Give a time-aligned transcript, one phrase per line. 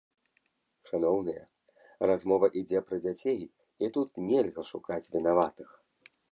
[0.89, 1.43] Шаноўныя,
[2.13, 3.39] размова ідзе пра дзяцей,
[3.85, 5.69] і тут нельга шукаць вінаватых.